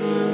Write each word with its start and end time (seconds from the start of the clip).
Mm-hmm. 0.00 0.29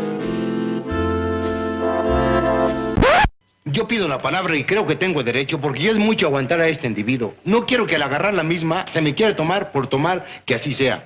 Yo 3.69 3.89
pido 3.89 4.07
la 4.07 4.23
palabra 4.23 4.55
y 4.55 4.63
creo 4.63 4.87
que 4.87 4.95
tengo 4.95 5.25
derecho 5.25 5.61
porque 5.61 5.83
ya 5.83 5.91
es 5.91 5.99
mucho 5.99 6.27
aguantar 6.27 6.61
a 6.61 6.69
este 6.69 6.87
individuo. 6.87 7.35
No 7.45 7.67
quiero 7.67 7.85
que 7.85 7.97
al 7.97 8.03
agarrar 8.03 8.33
la 8.33 8.45
misma 8.45 8.87
se 8.93 9.01
me 9.01 9.13
quiera 9.13 9.35
tomar 9.35 9.73
por 9.73 9.89
tomar 9.89 10.25
que 10.45 10.55
así 10.55 10.73
sea. 10.73 11.05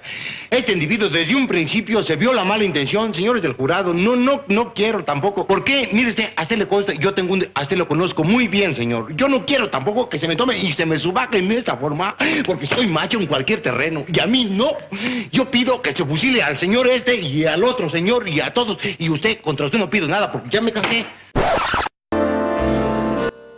Este 0.50 0.72
individuo 0.72 1.08
desde 1.08 1.34
un 1.34 1.48
principio 1.48 2.02
se 2.02 2.16
vio 2.16 2.34
la 2.34 2.44
mala 2.44 2.62
intención, 2.64 3.14
señores 3.14 3.40
del 3.40 3.54
jurado. 3.54 3.94
No, 3.94 4.14
no, 4.14 4.42
no 4.48 4.74
quiero 4.74 5.02
tampoco. 5.04 5.46
¿Por 5.46 5.64
qué? 5.64 5.88
Mire 5.90 6.10
usted, 6.10 6.28
a 6.36 6.42
usted 6.42 6.58
le 6.58 6.98
yo 6.98 7.14
tengo 7.14 7.32
un, 7.32 7.48
a 7.54 7.62
usted 7.62 7.78
lo 7.78 7.88
conozco 7.88 8.24
muy 8.24 8.46
bien, 8.46 8.74
señor. 8.74 9.16
Yo 9.16 9.26
no 9.26 9.46
quiero 9.46 9.70
tampoco 9.70 10.10
que 10.10 10.18
se 10.18 10.28
me 10.28 10.36
tome 10.36 10.58
y 10.58 10.70
se 10.72 10.84
me 10.84 10.98
subaque 10.98 11.38
en 11.38 11.50
esta 11.52 11.78
forma 11.78 12.14
porque 12.44 12.66
soy 12.66 12.86
macho 12.86 13.18
en 13.18 13.26
cualquier 13.26 13.62
terreno. 13.62 14.04
Y 14.12 14.20
a 14.20 14.26
mí 14.26 14.44
no. 14.44 14.72
Yo 15.32 15.50
pido 15.50 15.80
que 15.80 15.92
se 15.92 16.04
fusile 16.04 16.42
al 16.42 16.58
señor 16.58 16.88
este 16.88 17.14
y 17.14 17.46
al 17.46 17.64
otro 17.64 17.88
señor 17.88 18.28
y 18.28 18.40
a 18.40 18.52
todos. 18.52 18.76
Y 18.98 19.08
usted, 19.08 19.40
contra 19.40 19.64
usted 19.64 19.78
no 19.78 19.88
pido 19.88 20.06
nada 20.06 20.30
porque 20.30 20.50
ya 20.50 20.60
me 20.60 20.72
cansé. 20.72 21.06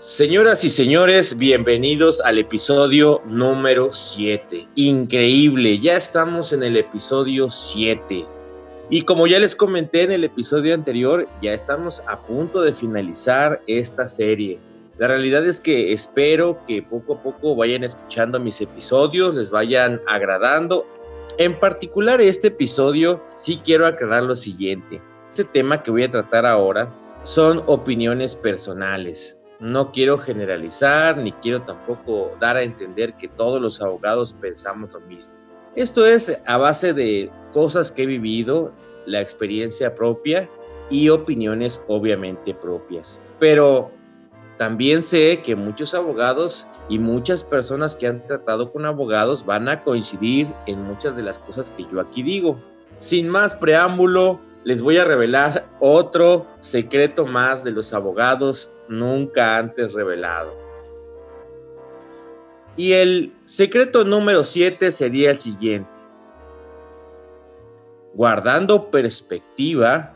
Señoras 0.03 0.65
y 0.65 0.71
señores, 0.71 1.39
bienvenidos 1.39 2.23
al 2.23 2.39
episodio 2.39 3.23
número 3.25 3.93
7. 3.93 4.67
Increíble, 4.75 5.79
ya 5.79 5.95
estamos 5.95 6.53
en 6.53 6.65
el 6.65 6.77
episodio 6.77 7.49
7. 7.49 8.27
Y 8.91 9.03
como 9.03 9.29
ya 9.29 9.39
les 9.39 9.55
comenté 9.55 10.03
en 10.03 10.11
el 10.11 10.25
episodio 10.25 10.75
anterior, 10.75 11.29
ya 11.41 11.55
estamos 11.55 12.03
a 12.09 12.19
punto 12.19 12.63
de 12.63 12.73
finalizar 12.73 13.63
esta 13.69 14.09
serie. 14.09 14.59
La 14.99 15.07
realidad 15.07 15.47
es 15.47 15.61
que 15.61 15.93
espero 15.93 16.59
que 16.67 16.83
poco 16.83 17.15
a 17.15 17.23
poco 17.23 17.55
vayan 17.55 17.85
escuchando 17.85 18.41
mis 18.41 18.61
episodios, 18.61 19.37
les 19.37 19.53
vayan 19.53 20.01
agradando. 20.09 20.85
En 21.39 21.55
particular 21.55 22.21
este 22.21 22.49
episodio 22.49 23.23
sí 23.37 23.61
quiero 23.65 23.87
aclarar 23.87 24.25
lo 24.25 24.35
siguiente. 24.35 25.01
Este 25.29 25.45
tema 25.45 25.85
que 25.85 25.93
voy 25.93 26.03
a 26.03 26.11
tratar 26.11 26.45
ahora 26.45 26.93
son 27.23 27.63
opiniones 27.67 28.35
personales 28.35 29.39
no 29.63 29.93
quiero 29.93 30.19
generalizar 30.19 31.17
ni 31.19 31.31
quiero 31.31 31.63
tampoco 31.63 32.33
dar 32.41 32.57
a 32.57 32.65
entender 32.65 33.15
que 33.15 33.29
todos 33.29 33.63
los 33.63 33.81
abogados 33.81 34.33
pensamos 34.33 34.93
lo 34.93 35.01
mismo. 35.01 35.33
Esto 35.77 36.05
es 36.05 36.43
a 36.47 36.59
base 36.59 36.93
de 36.93 37.31
cosas 37.53 37.93
que 37.93 38.03
he 38.03 38.07
vivido, 38.07 38.73
la 39.07 39.21
experiencia 39.21 39.95
propia 39.95 40.51
y 40.91 41.11
opiniones 41.11 41.85
obviamente 41.87 42.55
propias. 42.55 43.21
Pero 43.39 43.93
también 44.59 45.05
sé 45.05 45.43
que 45.43 45.55
muchos 45.55 45.95
abogados 45.95 46.67
y 46.89 46.99
muchas 46.99 47.45
personas 47.45 47.95
que 47.95 48.09
han 48.09 48.27
tratado 48.27 48.73
con 48.73 48.85
abogados 48.85 49.47
van 49.47 49.69
a 49.69 49.83
coincidir 49.83 50.53
en 50.67 50.83
muchas 50.83 51.17
de 51.17 51.23
las 51.23 51.39
cosas 51.39 51.71
que 51.71 51.87
yo 51.91 52.01
aquí 52.01 52.25
digo. 52.25 52.59
Sin 52.99 53.29
más 53.29 53.55
preámbulo, 53.55 54.41
les 54.65 54.83
voy 54.83 54.99
a 54.99 55.05
revelar 55.05 55.69
otro 55.81 56.47
secreto 56.61 57.27
más 57.27 57.65
de 57.65 57.73
los 57.73 57.93
abogados 57.93 58.75
nunca 58.89 59.59
antes 59.59 59.93
revelado. 59.93 60.57
Y 62.77 62.93
el 62.93 63.35
secreto 63.45 64.05
número 64.05 64.45
7 64.45 64.91
sería 64.93 65.31
el 65.31 65.37
siguiente. 65.37 65.91
Guardando 68.15 68.91
perspectiva, 68.91 70.15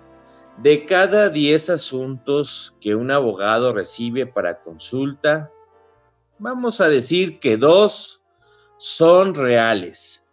de 0.59 0.87
cada 0.87 1.29
10 1.29 1.71
asuntos 1.71 2.75
que 2.81 2.95
un 2.95 3.11
abogado 3.11 3.73
recibe 3.73 4.27
para 4.27 4.63
consulta, 4.63 5.51
vamos 6.39 6.81
a 6.81 6.89
decir 6.89 7.39
que 7.41 7.57
dos 7.57 8.25
son 8.79 9.35
reales. 9.35 10.25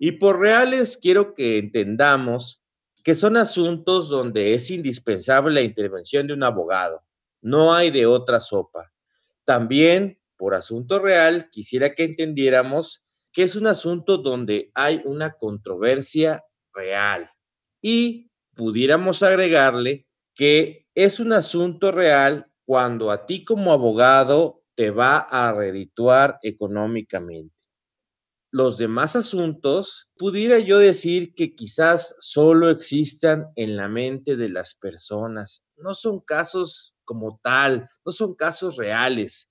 Y 0.00 0.12
por 0.12 0.40
reales 0.40 0.98
quiero 1.00 1.34
que 1.34 1.58
entendamos 1.58 2.62
que 3.08 3.14
son 3.14 3.38
asuntos 3.38 4.10
donde 4.10 4.52
es 4.52 4.70
indispensable 4.70 5.54
la 5.54 5.62
intervención 5.62 6.26
de 6.26 6.34
un 6.34 6.42
abogado. 6.42 7.06
No 7.40 7.72
hay 7.72 7.90
de 7.90 8.04
otra 8.04 8.38
sopa. 8.38 8.92
También, 9.46 10.20
por 10.36 10.54
asunto 10.54 10.98
real, 10.98 11.48
quisiera 11.50 11.94
que 11.94 12.04
entendiéramos 12.04 13.06
que 13.32 13.44
es 13.44 13.56
un 13.56 13.66
asunto 13.66 14.18
donde 14.18 14.70
hay 14.74 15.00
una 15.06 15.32
controversia 15.32 16.44
real. 16.74 17.30
Y 17.80 18.30
pudiéramos 18.54 19.22
agregarle 19.22 20.06
que 20.34 20.86
es 20.94 21.18
un 21.18 21.32
asunto 21.32 21.92
real 21.92 22.52
cuando 22.66 23.10
a 23.10 23.24
ti 23.24 23.42
como 23.42 23.72
abogado 23.72 24.64
te 24.74 24.90
va 24.90 25.16
a 25.16 25.50
redituar 25.54 26.38
económicamente 26.42 27.57
los 28.50 28.78
demás 28.78 29.14
asuntos, 29.14 30.08
pudiera 30.16 30.58
yo 30.58 30.78
decir 30.78 31.34
que 31.34 31.54
quizás 31.54 32.16
solo 32.20 32.70
existan 32.70 33.48
en 33.56 33.76
la 33.76 33.88
mente 33.88 34.36
de 34.36 34.48
las 34.48 34.74
personas. 34.74 35.66
No 35.76 35.94
son 35.94 36.20
casos 36.20 36.94
como 37.04 37.38
tal, 37.42 37.88
no 38.04 38.12
son 38.12 38.34
casos 38.34 38.76
reales. 38.76 39.50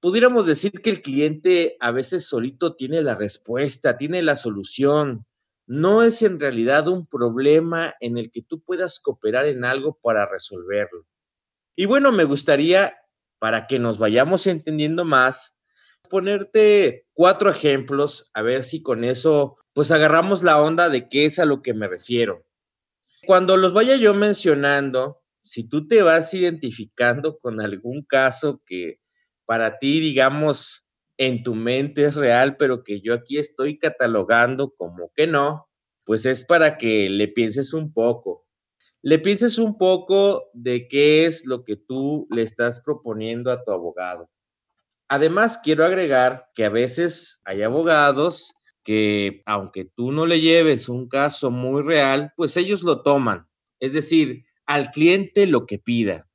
Pudiéramos 0.00 0.46
decir 0.46 0.72
que 0.72 0.90
el 0.90 1.00
cliente 1.00 1.76
a 1.80 1.90
veces 1.90 2.28
solito 2.28 2.76
tiene 2.76 3.02
la 3.02 3.16
respuesta, 3.16 3.98
tiene 3.98 4.22
la 4.22 4.36
solución. 4.36 5.26
No 5.66 6.02
es 6.02 6.22
en 6.22 6.38
realidad 6.38 6.86
un 6.86 7.06
problema 7.06 7.94
en 8.00 8.18
el 8.18 8.30
que 8.30 8.42
tú 8.42 8.62
puedas 8.62 9.00
cooperar 9.00 9.46
en 9.46 9.64
algo 9.64 9.98
para 10.00 10.26
resolverlo. 10.26 11.06
Y 11.74 11.86
bueno, 11.86 12.12
me 12.12 12.24
gustaría, 12.24 12.96
para 13.40 13.66
que 13.66 13.80
nos 13.80 13.98
vayamos 13.98 14.46
entendiendo 14.46 15.04
más, 15.04 15.55
ponerte 16.06 17.06
cuatro 17.12 17.50
ejemplos, 17.50 18.30
a 18.34 18.42
ver 18.42 18.64
si 18.64 18.82
con 18.82 19.04
eso 19.04 19.56
pues 19.74 19.90
agarramos 19.90 20.42
la 20.42 20.60
onda 20.60 20.88
de 20.88 21.08
qué 21.08 21.26
es 21.26 21.38
a 21.38 21.44
lo 21.44 21.60
que 21.60 21.74
me 21.74 21.88
refiero. 21.88 22.46
Cuando 23.26 23.56
los 23.56 23.74
vaya 23.74 23.96
yo 23.96 24.14
mencionando, 24.14 25.22
si 25.42 25.68
tú 25.68 25.86
te 25.86 26.02
vas 26.02 26.32
identificando 26.32 27.38
con 27.38 27.60
algún 27.60 28.02
caso 28.02 28.62
que 28.64 29.00
para 29.44 29.78
ti, 29.78 30.00
digamos, 30.00 30.86
en 31.18 31.42
tu 31.42 31.54
mente 31.54 32.04
es 32.04 32.14
real, 32.14 32.56
pero 32.56 32.82
que 32.84 33.00
yo 33.00 33.14
aquí 33.14 33.38
estoy 33.38 33.78
catalogando 33.78 34.74
como 34.76 35.10
que 35.14 35.26
no, 35.26 35.68
pues 36.04 36.26
es 36.26 36.44
para 36.44 36.78
que 36.78 37.08
le 37.08 37.28
pienses 37.28 37.72
un 37.72 37.92
poco. 37.92 38.46
Le 39.02 39.18
pienses 39.18 39.58
un 39.58 39.78
poco 39.78 40.50
de 40.52 40.88
qué 40.88 41.24
es 41.24 41.46
lo 41.46 41.64
que 41.64 41.76
tú 41.76 42.26
le 42.30 42.42
estás 42.42 42.82
proponiendo 42.82 43.50
a 43.50 43.62
tu 43.62 43.70
abogado. 43.72 44.28
Además, 45.08 45.60
quiero 45.62 45.84
agregar 45.84 46.48
que 46.54 46.64
a 46.64 46.68
veces 46.68 47.40
hay 47.44 47.62
abogados 47.62 48.54
que, 48.82 49.40
aunque 49.46 49.84
tú 49.84 50.12
no 50.12 50.26
le 50.26 50.40
lleves 50.40 50.88
un 50.88 51.08
caso 51.08 51.50
muy 51.50 51.82
real, 51.82 52.32
pues 52.36 52.56
ellos 52.56 52.82
lo 52.82 53.02
toman. 53.02 53.48
Es 53.80 53.92
decir, 53.92 54.44
al 54.66 54.90
cliente 54.90 55.46
lo 55.46 55.66
que 55.66 55.78
pida. 55.78 56.28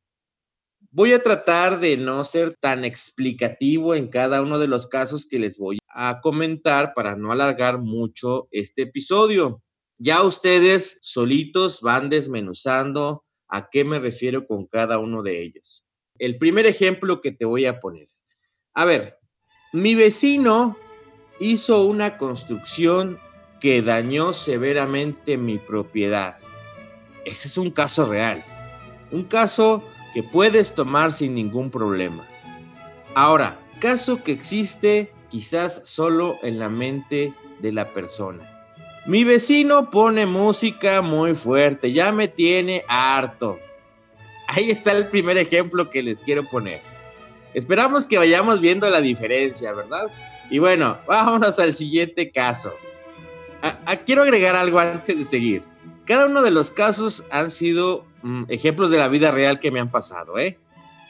Voy 0.89 1.13
a 1.13 1.21
tratar 1.21 1.79
de 1.79 1.95
no 1.95 2.23
ser 2.25 2.57
tan 2.59 2.83
explicativo 2.83 3.95
en 3.95 4.09
cada 4.09 4.41
uno 4.41 4.59
de 4.59 4.67
los 4.67 4.88
casos 4.88 5.25
que 5.25 5.39
les 5.39 5.57
voy 5.57 5.79
a 5.88 6.19
comentar 6.21 6.93
para 6.93 7.15
no 7.15 7.31
alargar 7.31 7.79
mucho 7.79 8.49
este 8.51 8.83
episodio. 8.83 9.63
Ya 9.97 10.23
ustedes 10.23 10.97
solitos 11.01 11.81
van 11.81 12.09
desmenuzando 12.09 13.23
a 13.47 13.69
qué 13.69 13.85
me 13.85 13.99
refiero 13.99 14.47
con 14.47 14.65
cada 14.65 14.97
uno 14.97 15.23
de 15.23 15.41
ellos. 15.41 15.85
El 16.17 16.38
primer 16.38 16.65
ejemplo 16.65 17.21
que 17.21 17.31
te 17.31 17.45
voy 17.45 17.65
a 17.65 17.79
poner. 17.79 18.07
A 18.73 18.85
ver, 18.85 19.19
mi 19.73 19.95
vecino 19.95 20.77
hizo 21.39 21.85
una 21.85 22.17
construcción 22.17 23.19
que 23.59 23.81
dañó 23.81 24.31
severamente 24.31 25.37
mi 25.37 25.57
propiedad. 25.57 26.37
Ese 27.25 27.47
es 27.49 27.57
un 27.57 27.71
caso 27.71 28.05
real. 28.05 28.45
Un 29.11 29.25
caso 29.25 29.83
que 30.13 30.23
puedes 30.23 30.73
tomar 30.73 31.11
sin 31.11 31.33
ningún 31.33 31.69
problema. 31.69 32.27
Ahora, 33.13 33.59
caso 33.79 34.23
que 34.23 34.31
existe 34.31 35.13
quizás 35.29 35.81
solo 35.85 36.38
en 36.41 36.57
la 36.57 36.69
mente 36.69 37.33
de 37.59 37.71
la 37.73 37.91
persona. 37.91 38.47
Mi 39.05 39.23
vecino 39.23 39.89
pone 39.89 40.25
música 40.25 41.01
muy 41.01 41.35
fuerte, 41.35 41.91
ya 41.91 42.12
me 42.12 42.27
tiene 42.27 42.85
harto. 42.88 43.59
Ahí 44.47 44.69
está 44.69 44.91
el 44.91 45.09
primer 45.09 45.38
ejemplo 45.38 45.89
que 45.89 46.03
les 46.03 46.21
quiero 46.21 46.47
poner. 46.47 46.90
Esperamos 47.53 48.07
que 48.07 48.18
vayamos 48.18 48.62
viendo 48.62 48.89
la 48.89 49.01
diferencia, 49.01 49.74
¿verdad? 49.74 50.12
Y 50.50 50.59
bueno, 50.59 51.00
vámonos 51.07 51.59
al 51.59 51.74
siguiente 51.74 52.31
caso. 52.31 52.74
quiero 54.06 54.24
agregar 54.24 54.56
algo 54.56 54.80
antes 54.80 55.18
de 55.18 55.24
seguir. 55.24 55.63
Cada 56.06 56.25
uno 56.25 56.42
de 56.42 56.51
los 56.51 56.71
casos 56.71 57.25
han 57.30 57.51
sido 57.51 58.06
mm, 58.24 58.44
ejemplos 58.50 58.92
de 58.92 58.98
la 58.98 59.07
vida 59.07 59.31
real 59.31 59.59
que 59.59 59.71
me 59.71 59.80
han 59.80 59.92
pasado, 59.92 60.38
¿eh? 60.39 60.57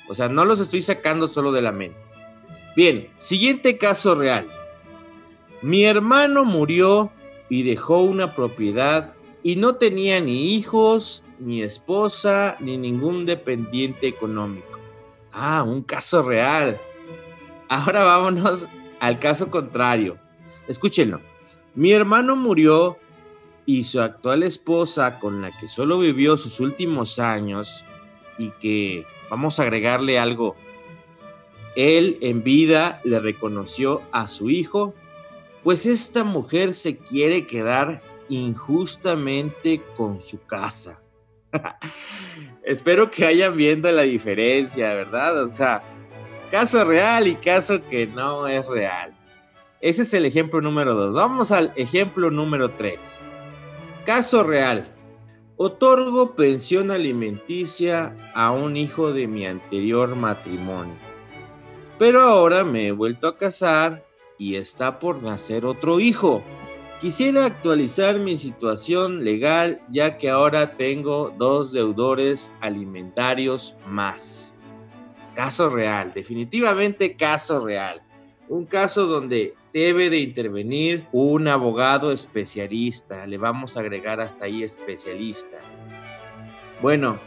O 0.08 0.14
sea, 0.14 0.30
no 0.30 0.46
los 0.46 0.60
estoy 0.60 0.82
sacando 0.82 1.28
solo 1.28 1.52
de 1.52 1.62
la 1.62 1.72
mente. 1.72 2.00
Bien, 2.76 3.10
siguiente 3.18 3.78
caso 3.78 4.16
real. 4.16 4.48
Mi 5.62 5.86
hermano 5.86 6.44
murió 6.44 7.12
y 7.50 7.64
dejó 7.64 8.02
una 8.02 8.36
propiedad 8.36 9.14
y 9.44 9.56
no 9.56 9.76
tenía 9.76 10.20
ni 10.20 10.54
hijos, 10.56 11.24
ni 11.40 11.62
esposa, 11.62 12.58
ni 12.60 12.78
ningún 12.78 13.26
dependiente 13.26 14.08
económico. 14.08 14.81
Ah, 15.34 15.64
un 15.64 15.82
caso 15.82 16.24
real. 16.24 16.80
Ahora 17.70 18.04
vámonos 18.04 18.68
al 19.00 19.20
caso 19.20 19.50
contrario. 19.50 20.18
Escúchenlo. 20.68 21.22
Mi 21.74 21.94
hermano 21.94 22.36
murió 22.36 22.98
y 23.66 23.84
su 23.84 24.02
actual 24.02 24.44
esposa 24.44 25.20
con 25.20 25.42
la 25.42 25.58
que 25.58 25.68
solo 25.68 26.00
vivió 26.00 26.36
sus 26.38 26.60
últimos 26.60 27.20
años 27.20 27.86
y 28.38 28.52
que, 28.52 29.06
vamos 29.30 29.60
a 29.60 29.64
agregarle 29.64 30.20
algo, 30.20 30.56
él 31.76 32.18
en 32.22 32.44
vida 32.44 33.00
le 33.04 33.20
reconoció 33.20 34.02
a 34.12 34.28
su 34.28 34.50
hijo, 34.50 34.94
pues 35.64 35.86
esta 35.86 36.24
mujer 36.24 36.74
se 36.74 36.98
quiere 36.98 37.48
quedar 37.48 38.02
injustamente 38.30 39.82
con 39.96 40.20
su 40.20 40.42
casa. 40.42 41.02
Espero 42.64 43.10
que 43.10 43.26
vayan 43.26 43.56
viendo 43.56 43.92
la 43.92 44.04
diferencia, 44.04 44.94
¿verdad? 44.94 45.44
O 45.44 45.52
sea, 45.52 45.84
caso 46.52 46.84
real 46.84 47.28
y 47.28 47.36
caso 47.36 47.86
que 47.88 48.08
no 48.08 48.48
es 48.48 48.68
real. 48.68 49.18
Ese 49.82 50.04
es 50.04 50.14
el 50.14 50.26
ejemplo 50.26 50.62
número 50.62 50.94
dos. 50.94 51.14
Vamos 51.14 51.52
al 51.52 51.74
ejemplo 51.76 52.30
número 52.30 52.72
tres. 52.72 53.22
Caso 54.06 54.44
real. 54.44 54.86
Otorgo 55.58 56.36
pensión 56.36 56.92
alimenticia 56.92 58.16
a 58.34 58.52
un 58.52 58.78
hijo 58.78 59.12
de 59.12 59.28
mi 59.28 59.46
anterior 59.46 60.16
matrimonio. 60.16 60.96
Pero 61.98 62.22
ahora 62.22 62.64
me 62.64 62.88
he 62.88 62.92
vuelto 62.92 63.28
a 63.28 63.38
casar 63.38 64.06
y 64.38 64.56
está 64.56 65.00
por 65.00 65.22
nacer 65.22 65.66
otro 65.66 66.00
hijo. 66.00 66.44
Quisiera 67.02 67.48
actualizar 67.48 68.20
mi 68.20 68.38
situación 68.38 69.24
legal 69.24 69.82
ya 69.90 70.20
que 70.20 70.30
ahora 70.30 70.78
tengo 70.78 71.34
dos 71.36 71.74
deudores 71.74 72.56
alimentarios 72.62 73.76
más. 73.88 74.54
Caso 75.34 75.72
real, 75.72 76.12
definitivamente 76.14 77.16
caso 77.16 77.66
real. 77.66 78.04
Un 78.50 78.66
caso 78.68 79.08
donde 79.08 79.56
debe 79.74 80.12
de 80.12 80.20
intervenir 80.20 81.08
un 81.12 81.48
abogado 81.48 82.12
especialista. 82.12 83.26
Le 83.26 83.40
vamos 83.40 83.78
a 83.78 83.80
agregar 83.80 84.22
hasta 84.22 84.46
ahí 84.46 84.62
especialista. 84.62 85.58
Bueno, 86.84 87.20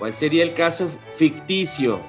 ¿cuál 0.00 0.12
sería 0.12 0.42
el 0.42 0.54
caso 0.54 0.88
ficticio? 1.06 2.00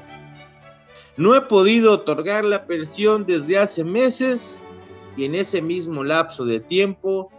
No 1.17 1.35
he 1.35 1.41
podido 1.41 1.91
otorgar 1.93 2.45
la 2.45 2.65
pensión 2.65 3.27
desde 3.27 3.59
hace 3.59 3.83
meses 3.83 4.63
en 5.25 5.35
ese 5.35 5.61
mismo 5.61 6.03
lapso 6.03 6.45
de 6.45 6.59
tiempo 6.59 7.31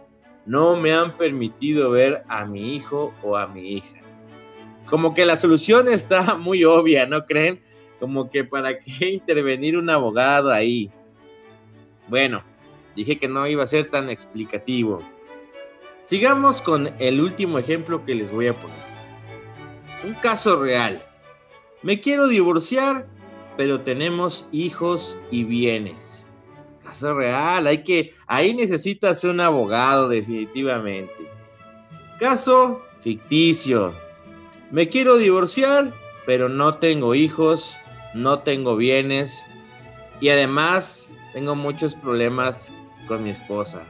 no 0.45 0.75
me 0.75 0.93
han 0.93 1.17
permitido 1.17 1.91
ver 1.91 2.23
a 2.27 2.45
mi 2.45 2.75
hijo 2.75 3.13
o 3.23 3.37
a 3.37 3.47
mi 3.47 3.73
hija. 3.73 4.01
Como 4.85 5.13
que 5.13 5.25
la 5.25 5.37
solución 5.37 5.87
está 5.87 6.35
muy 6.35 6.63
obvia, 6.63 7.05
¿no 7.05 7.25
creen? 7.25 7.61
Como 7.99 8.29
que 8.29 8.43
para 8.43 8.77
qué 8.79 9.09
intervenir 9.13 9.77
un 9.77 9.89
abogado 9.89 10.51
ahí. 10.51 10.91
Bueno, 12.07 12.43
dije 12.95 13.17
que 13.17 13.27
no 13.27 13.47
iba 13.47 13.63
a 13.63 13.67
ser 13.67 13.85
tan 13.85 14.09
explicativo. 14.09 15.01
Sigamos 16.01 16.61
con 16.61 16.93
el 16.99 17.21
último 17.21 17.59
ejemplo 17.59 18.05
que 18.05 18.15
les 18.15 18.31
voy 18.31 18.47
a 18.47 18.59
poner. 18.59 18.83
Un 20.03 20.13
caso 20.15 20.61
real. 20.61 21.01
Me 21.81 21.99
quiero 21.99 22.27
divorciar, 22.27 23.07
pero 23.55 23.81
tenemos 23.81 24.47
hijos 24.51 25.17
y 25.31 25.45
bienes 25.45 26.32
caso 26.83 27.13
real, 27.13 27.67
hay 27.67 27.83
que, 27.83 28.13
ahí 28.27 28.53
necesitas 28.53 29.23
un 29.23 29.39
abogado 29.39 30.09
definitivamente. 30.09 31.13
Caso 32.19 32.81
ficticio. 32.99 33.95
Me 34.71 34.89
quiero 34.89 35.17
divorciar, 35.17 35.93
pero 36.25 36.49
no 36.49 36.75
tengo 36.75 37.15
hijos, 37.15 37.77
no 38.13 38.39
tengo 38.39 38.75
bienes 38.75 39.45
y 40.19 40.29
además 40.29 41.13
tengo 41.33 41.55
muchos 41.55 41.95
problemas 41.95 42.73
con 43.07 43.23
mi 43.23 43.29
esposa. 43.29 43.87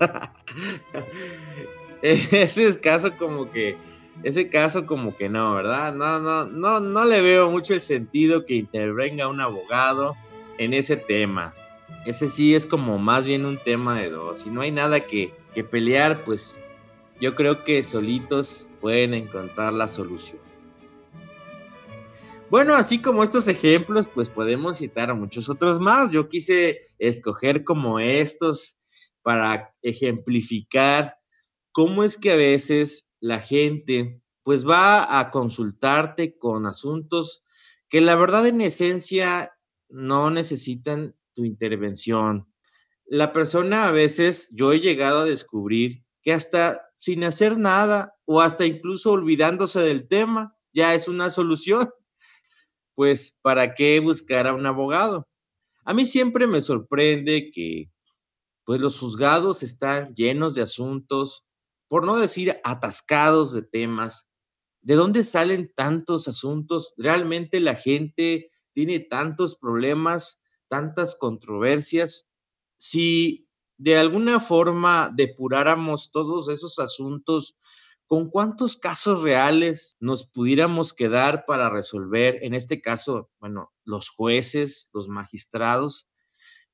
ese 2.02 2.42
es 2.42 2.76
caso 2.76 3.16
como 3.16 3.50
que 3.50 3.76
ese 4.22 4.48
caso 4.48 4.86
como 4.86 5.16
que 5.16 5.28
no, 5.28 5.54
¿verdad? 5.54 5.94
No, 5.94 6.18
no, 6.18 6.46
no, 6.46 6.80
no 6.80 7.04
le 7.04 7.20
veo 7.20 7.50
mucho 7.50 7.74
el 7.74 7.80
sentido 7.80 8.44
que 8.44 8.54
intervenga 8.54 9.28
un 9.28 9.40
abogado 9.40 10.16
en 10.58 10.74
ese 10.74 10.96
tema 10.96 11.54
ese 12.04 12.28
sí 12.28 12.54
es 12.54 12.66
como 12.66 12.98
más 12.98 13.26
bien 13.26 13.44
un 13.44 13.58
tema 13.62 13.98
de 13.98 14.10
dos. 14.10 14.40
Si 14.40 14.50
no 14.50 14.60
hay 14.60 14.70
nada 14.70 15.00
que, 15.00 15.34
pelear, 15.70 16.24
pues 16.24 16.60
yo 17.20 17.34
creo 17.34 17.64
que 17.64 17.82
solitos 17.82 18.70
pueden 18.80 19.12
encontrar 19.12 19.72
la 19.72 19.88
solución. 19.88 20.40
Bueno, 22.48 22.74
así 22.74 23.02
como 23.02 23.24
estos 23.24 23.48
ejemplos, 23.48 24.08
pues 24.12 24.30
podemos 24.30 24.78
citar 24.78 25.10
a 25.10 25.14
muchos 25.14 25.48
otros 25.48 25.80
más. 25.80 26.12
Yo 26.12 26.28
quise 26.28 26.78
escoger 26.98 27.64
como 27.64 27.98
estos 27.98 28.78
para 29.22 29.74
ejemplificar 29.82 31.18
cómo 31.72 32.04
es 32.04 32.16
que 32.16 32.30
a 32.30 32.36
veces 32.36 33.10
la 33.20 33.40
gente 33.40 34.22
pues 34.44 34.66
va 34.66 35.18
a 35.18 35.30
consultarte 35.30 36.38
con 36.38 36.64
asuntos 36.64 37.42
que 37.90 38.00
la 38.00 38.14
verdad 38.14 38.46
en 38.46 38.60
esencia 38.60 39.52
no 39.90 40.30
necesitan 40.30 41.17
intervención. 41.44 42.52
La 43.06 43.32
persona 43.32 43.88
a 43.88 43.92
veces, 43.92 44.48
yo 44.52 44.72
he 44.72 44.80
llegado 44.80 45.20
a 45.20 45.24
descubrir 45.24 46.04
que 46.22 46.32
hasta 46.32 46.82
sin 46.94 47.24
hacer 47.24 47.58
nada 47.58 48.14
o 48.26 48.42
hasta 48.42 48.66
incluso 48.66 49.12
olvidándose 49.12 49.80
del 49.80 50.08
tema, 50.08 50.56
ya 50.72 50.94
es 50.94 51.08
una 51.08 51.30
solución. 51.30 51.88
Pues, 52.94 53.38
¿para 53.44 53.74
qué 53.74 54.00
buscar 54.00 54.48
a 54.48 54.54
un 54.54 54.66
abogado? 54.66 55.28
A 55.84 55.94
mí 55.94 56.04
siempre 56.04 56.48
me 56.48 56.60
sorprende 56.60 57.52
que, 57.52 57.92
pues, 58.64 58.80
los 58.80 58.98
juzgados 58.98 59.62
están 59.62 60.14
llenos 60.16 60.56
de 60.56 60.62
asuntos, 60.62 61.44
por 61.86 62.04
no 62.04 62.18
decir 62.18 62.60
atascados 62.64 63.54
de 63.54 63.62
temas. 63.62 64.28
¿De 64.80 64.96
dónde 64.96 65.22
salen 65.22 65.72
tantos 65.76 66.26
asuntos? 66.26 66.92
¿Realmente 66.96 67.60
la 67.60 67.76
gente 67.76 68.50
tiene 68.72 68.98
tantos 68.98 69.56
problemas 69.56 70.42
tantas 70.68 71.16
controversias, 71.16 72.28
si 72.76 73.48
de 73.78 73.96
alguna 73.96 74.40
forma 74.40 75.10
depuráramos 75.14 76.10
todos 76.10 76.48
esos 76.48 76.78
asuntos, 76.78 77.56
¿con 78.06 78.30
cuántos 78.30 78.76
casos 78.76 79.22
reales 79.22 79.96
nos 80.00 80.28
pudiéramos 80.28 80.92
quedar 80.92 81.44
para 81.46 81.70
resolver? 81.70 82.38
En 82.42 82.54
este 82.54 82.80
caso, 82.80 83.30
bueno, 83.38 83.72
los 83.84 84.10
jueces, 84.10 84.90
los 84.92 85.08
magistrados, 85.08 86.08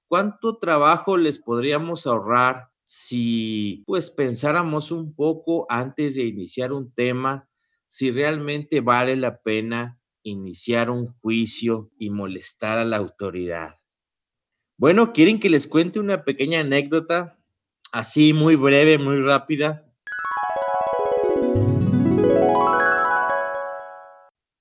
¿cuánto 0.09 0.59
trabajo 0.59 1.17
les 1.17 1.39
podríamos 1.39 2.07
ahorrar 2.07 2.71
si 2.87 3.83
pues 3.87 4.11
pensáramos 4.11 4.91
un 4.91 5.15
poco 5.15 5.67
antes 5.69 6.15
de 6.15 6.25
iniciar 6.25 6.73
un 6.73 6.93
tema 6.93 7.49
si 7.87 8.11
realmente 8.11 8.81
vale 8.81 9.17
la 9.17 9.41
pena 9.41 10.01
iniciar 10.23 10.91
un 10.91 11.15
juicio 11.21 11.91
y 11.99 12.11
molestar 12.11 12.79
a 12.79 12.85
la 12.85 12.97
autoridad? 12.97 13.79
Bueno, 14.77 15.13
¿quieren 15.13 15.39
que 15.39 15.51
les 15.51 15.69
cuente 15.69 16.01
una 16.01 16.25
pequeña 16.25 16.59
anécdota? 16.59 17.39
Así, 17.93 18.33
muy 18.33 18.57
breve, 18.57 18.99
muy 18.99 19.21
rápida. 19.21 19.89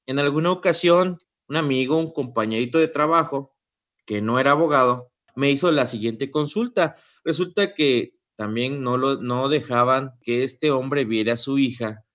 En 0.06 0.20
alguna 0.20 0.52
ocasión, 0.52 1.18
un 1.48 1.56
amigo, 1.56 1.98
un 1.98 2.14
compañerito 2.14 2.78
de 2.78 2.88
trabajo, 2.88 3.58
que 4.06 4.22
no 4.22 4.40
era 4.40 4.52
abogado, 4.52 5.12
me 5.36 5.50
hizo 5.50 5.72
la 5.72 5.88
siguiente 5.88 6.30
consulta. 6.30 6.96
Resulta 7.24 7.74
que 7.74 8.14
también 8.36 8.84
no, 8.84 8.98
lo, 8.98 9.50
dejaban 9.50 10.12
que 10.22 10.44
este 10.44 10.70
hombre 10.70 11.06
viera 11.06 11.34
a 11.34 11.38
su 11.38 11.58
hija, 11.58 12.06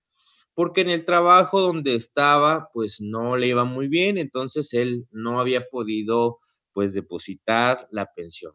porque 0.53 0.81
en 0.81 0.89
el 0.89 1.03
trabajo 1.03 1.59
donde 1.59 1.95
estaba, 1.95 2.69
pues 2.73 3.01
no 3.01 3.35
le 3.35 3.47
iba 3.47 3.65
muy 3.65 3.89
bien, 3.89 4.17
entonces 4.17 4.73
él 4.73 5.05
no 5.11 5.41
había 5.41 5.67
podido 5.69 6.39
pues 6.73 6.93
depositar 6.93 7.87
la 7.91 8.11
pensión. 8.13 8.53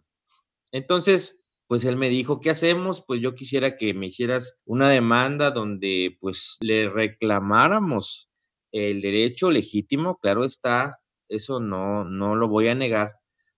Entonces, 0.73 1.40
pues 1.66 1.85
él 1.85 1.97
me 1.97 2.09
dijo, 2.09 2.40
¿qué 2.40 2.50
hacemos? 2.50 3.04
Pues 3.06 3.21
yo 3.21 3.35
quisiera 3.35 3.76
que 3.76 3.94
me 3.94 4.06
hicieras 4.06 4.61
una 4.64 4.90
demanda 4.90 5.50
donde 5.50 6.16
pues 6.21 6.59
le 6.61 6.88
reclamáramos 6.88 8.30
el 8.73 9.00
derecho 9.00 9.50
legítimo, 9.50 10.18
claro 10.18 10.44
está, 10.44 11.00
eso 11.28 11.61
no, 11.61 12.04
no 12.04 12.37
lo 12.37 12.49
voy 12.49 12.68
a 12.68 12.75
negar, 12.75 13.12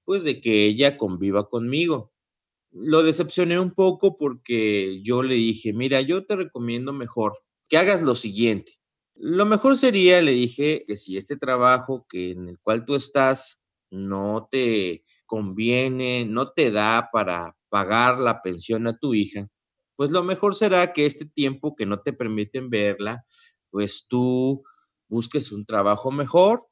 pues 0.04 0.24
de 0.24 0.40
que 0.40 0.66
ella 0.66 0.96
conviva 0.96 1.48
conmigo. 1.48 2.12
Lo 2.70 3.02
decepcioné 3.02 3.58
un 3.58 3.72
poco 3.72 4.16
porque 4.16 5.00
yo 5.02 5.22
le 5.22 5.34
dije, 5.34 5.72
mira, 5.72 6.00
yo 6.02 6.26
te 6.26 6.36
recomiendo 6.36 6.92
mejor 6.92 7.38
que 7.68 7.78
hagas 7.78 8.02
lo 8.02 8.14
siguiente. 8.14 8.74
Lo 9.14 9.46
mejor 9.46 9.78
sería, 9.78 10.20
le 10.20 10.32
dije, 10.32 10.84
que 10.86 10.96
si 10.96 11.16
este 11.16 11.36
trabajo 11.36 12.06
que 12.08 12.32
en 12.32 12.48
el 12.50 12.58
cual 12.60 12.84
tú 12.84 12.94
estás 12.94 13.62
no 13.90 14.48
te 14.50 15.04
conviene, 15.26 16.24
no 16.26 16.52
te 16.52 16.70
da 16.70 17.08
para 17.12 17.56
pagar 17.68 18.18
la 18.18 18.42
pensión 18.42 18.86
a 18.86 18.96
tu 18.98 19.14
hija, 19.14 19.48
pues 19.96 20.10
lo 20.10 20.22
mejor 20.22 20.54
será 20.54 20.92
que 20.92 21.06
este 21.06 21.26
tiempo 21.26 21.74
que 21.74 21.86
no 21.86 21.98
te 21.98 22.12
permiten 22.12 22.70
verla, 22.70 23.24
pues 23.70 24.06
tú 24.08 24.62
busques 25.08 25.52
un 25.52 25.64
trabajo 25.66 26.10
mejor 26.10 26.66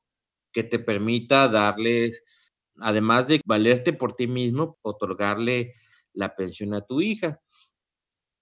que 0.52 0.62
te 0.62 0.78
permita 0.78 1.49
darles, 1.49 2.23
además 2.78 3.28
de 3.28 3.40
valerte 3.44 3.92
por 3.92 4.14
ti 4.14 4.26
mismo, 4.26 4.78
otorgarle 4.83 5.73
la 6.12 6.35
pensión 6.35 6.75
a 6.75 6.80
tu 6.83 7.00
hija. 7.00 7.40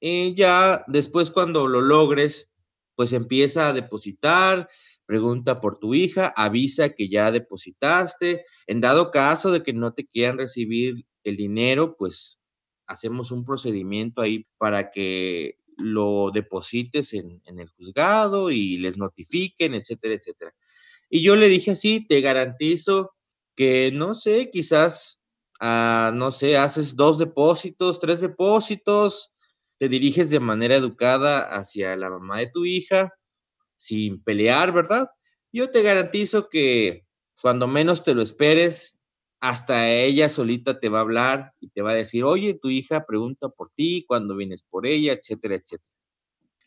Y 0.00 0.34
ya 0.34 0.84
después 0.88 1.30
cuando 1.30 1.68
lo 1.68 1.80
logres, 1.80 2.50
pues 2.96 3.12
empieza 3.12 3.68
a 3.68 3.72
depositar, 3.72 4.68
pregunta 5.12 5.60
por 5.60 5.78
tu 5.78 5.92
hija, 5.92 6.32
avisa 6.34 6.94
que 6.94 7.10
ya 7.10 7.30
depositaste. 7.30 8.44
En 8.66 8.80
dado 8.80 9.10
caso 9.10 9.50
de 9.50 9.62
que 9.62 9.74
no 9.74 9.92
te 9.92 10.06
quieran 10.06 10.38
recibir 10.38 11.04
el 11.22 11.36
dinero, 11.36 11.98
pues 11.98 12.40
hacemos 12.86 13.30
un 13.30 13.44
procedimiento 13.44 14.22
ahí 14.22 14.46
para 14.56 14.90
que 14.90 15.58
lo 15.76 16.30
deposites 16.32 17.12
en, 17.12 17.42
el 17.44 17.68
juzgado 17.68 18.50
y 18.50 18.78
les 18.78 18.96
notifiquen, 18.96 19.74
etcétera, 19.74 20.14
etcétera. 20.14 20.54
Y 21.10 21.20
yo 21.22 21.36
le 21.36 21.50
dije 21.50 21.72
así, 21.72 22.06
te 22.06 22.22
garantizo 22.22 23.12
que, 23.54 23.90
no 23.92 24.14
sé, 24.14 24.48
quizás, 24.50 25.20
ah, 25.60 26.10
no 26.14 26.30
sé, 26.30 26.56
haces 26.56 26.96
dos 26.96 27.18
depósitos, 27.18 28.00
tres 28.00 28.22
depósitos, 28.22 29.30
te 29.78 29.90
diriges 29.90 30.30
de 30.30 30.40
manera 30.40 30.74
educada 30.74 31.54
hacia 31.54 31.98
la 31.98 32.08
mamá 32.08 32.38
de 32.38 32.46
tu 32.46 32.64
hija, 32.64 33.10
sin 33.82 34.22
pelear, 34.22 34.72
¿verdad? 34.72 35.08
Yo 35.52 35.72
te 35.72 35.82
garantizo 35.82 36.48
que 36.48 37.04
cuando 37.40 37.66
menos 37.66 38.04
te 38.04 38.14
lo 38.14 38.22
esperes, 38.22 38.96
hasta 39.40 39.90
ella 39.90 40.28
solita 40.28 40.78
te 40.78 40.88
va 40.88 40.98
a 40.98 41.02
hablar 41.02 41.52
y 41.58 41.68
te 41.70 41.82
va 41.82 41.90
a 41.90 41.96
decir, 41.96 42.22
oye, 42.22 42.54
tu 42.54 42.70
hija 42.70 43.04
pregunta 43.04 43.48
por 43.48 43.72
ti, 43.72 44.04
cuando 44.06 44.36
vienes 44.36 44.62
por 44.62 44.86
ella, 44.86 45.12
etcétera, 45.14 45.56
etcétera. 45.56 45.96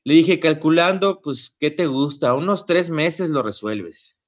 Le 0.04 0.14
dije, 0.14 0.42
calculando, 0.42 1.22
pues, 1.22 1.56
¿qué 1.58 1.72
te 1.72 1.88
gusta? 1.88 2.34
Unos 2.34 2.66
tres 2.66 2.90
meses 2.90 3.30
lo 3.30 3.44
resuelves. 3.44 4.20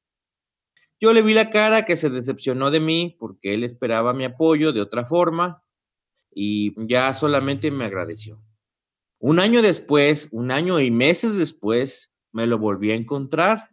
Yo 0.97 1.11
le 1.11 1.21
vi 1.21 1.33
la 1.33 1.49
cara 1.49 1.83
que 1.83 1.97
se 1.97 2.09
decepcionó 2.09 2.71
de 2.71 2.79
mí 2.79 3.17
porque 3.19 3.53
él 3.53 3.65
esperaba 3.65 4.13
mi 4.13 4.23
apoyo 4.23 4.71
de 4.71 4.79
otra 4.79 5.05
forma 5.05 5.61
y 6.33 6.73
ya 6.87 7.13
solamente 7.13 7.69
me 7.69 7.83
agradeció. 7.83 8.41
Un 9.19 9.39
año 9.39 9.61
después, 9.61 10.29
un 10.31 10.51
año 10.51 10.79
y 10.79 10.89
meses 10.89 11.37
después, 11.37 12.13
me 12.31 12.47
lo 12.47 12.57
volví 12.57 12.91
a 12.91 12.95
encontrar 12.95 13.69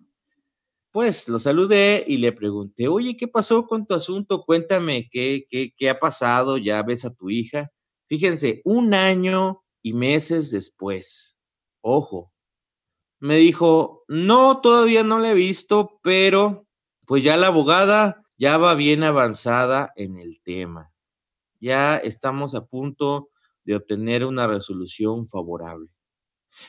pues 0.95 1.29
lo 1.29 1.41
saludé 1.41 2.05
y 2.07 2.19
le 2.19 2.31
pregunté, 2.31 2.87
oye, 2.87 3.17
¿qué 3.17 3.27
pasó 3.27 3.67
con 3.67 3.85
tu 3.85 3.95
asunto? 3.95 4.45
Cuéntame, 4.45 5.09
¿qué, 5.11 5.45
qué, 5.51 5.91
ha 5.91 5.99
pasado? 5.99 6.57
¿Ya 6.57 6.81
ves 6.85 7.05
a 7.05 7.13
tu 7.13 7.31
hija? 7.31 7.69
Fíjense, 8.09 8.63
un 8.65 8.95
año 8.95 9.65
y 9.83 9.93
meses 9.93 10.53
después, 10.53 11.41
ojo, 11.81 12.33
me 13.19 13.39
dijo, 13.39 14.05
no, 14.07 14.61
todavía 14.61 15.03
no 15.03 15.19
la 15.19 15.33
he 15.33 15.35
visto, 15.35 15.99
pero 16.01 16.69
pues 17.09 17.25
ya 17.25 17.37
la 17.37 17.49
abogada 17.49 18.23
ya 18.39 18.57
va 18.57 18.77
bien 18.77 19.03
avanzada 19.03 19.93
en 19.97 20.17
el 20.17 20.41
tema. 20.45 20.93
Ya 21.59 21.97
estamos 21.97 22.55
a 22.55 22.67
punto 22.67 23.31
de 23.65 23.75
obtener 23.75 24.25
una 24.25 24.47
resolución 24.47 25.27
favorable. 25.27 25.89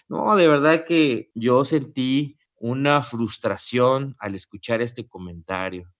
No, 0.07 0.35
de 0.35 0.47
verdad 0.47 0.85
que 0.85 1.31
yo 1.33 1.65
sentí 1.65 2.37
una 2.57 3.03
frustración 3.03 4.15
al 4.19 4.35
escuchar 4.35 4.81
este 4.81 5.07
comentario. 5.07 5.91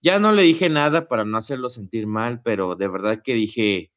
Ya 0.00 0.18
no 0.18 0.32
le 0.32 0.42
dije 0.42 0.68
nada 0.68 1.08
para 1.08 1.24
no 1.24 1.38
hacerlo 1.38 1.68
sentir 1.68 2.06
mal, 2.06 2.42
pero 2.42 2.74
de 2.74 2.88
verdad 2.88 3.22
que 3.22 3.34
dije, 3.34 3.92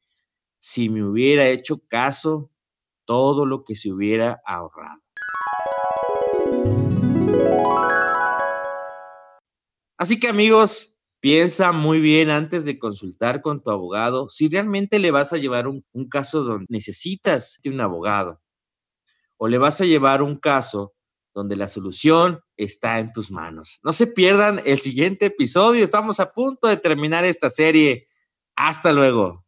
si 0.58 0.88
me 0.88 1.04
hubiera 1.04 1.48
hecho 1.48 1.82
caso, 1.88 2.50
todo 3.04 3.46
lo 3.46 3.64
que 3.64 3.74
se 3.74 3.92
hubiera 3.92 4.40
ahorrado. 4.44 5.00
Así 9.98 10.20
que 10.20 10.28
amigos, 10.28 10.96
piensa 11.20 11.72
muy 11.72 12.00
bien 12.00 12.30
antes 12.30 12.64
de 12.66 12.78
consultar 12.78 13.42
con 13.42 13.62
tu 13.62 13.70
abogado 13.70 14.28
si 14.28 14.48
realmente 14.48 14.98
le 14.98 15.10
vas 15.10 15.32
a 15.32 15.38
llevar 15.38 15.66
un, 15.66 15.82
caso 16.10 16.44
donde 16.44 16.66
necesitas 16.68 17.58
de 17.62 17.70
un 17.70 17.80
abogado 17.80 18.40
o 19.36 19.48
le 19.48 19.58
vas 19.58 19.80
a 19.80 19.84
llevar 19.84 20.22
un 20.22 20.36
caso 20.36 20.94
donde 21.34 21.56
la 21.56 21.68
solución 21.68 22.40
está 22.56 22.98
en 22.98 23.12
tus 23.12 23.30
manos. 23.30 23.80
No 23.84 23.92
se 23.92 24.06
pierdan 24.06 24.62
el 24.64 24.78
siguiente 24.78 25.26
episodio, 25.26 25.84
estamos 25.84 26.18
a 26.18 26.32
punto 26.32 26.68
de 26.68 26.78
terminar 26.78 27.24
esta 27.24 27.50
serie. 27.50 28.08
Hasta 28.56 28.92
luego. 28.92 29.44